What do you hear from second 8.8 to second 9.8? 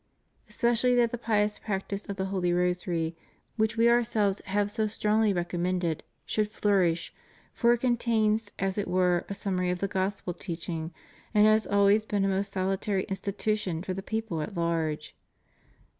were a simi mary of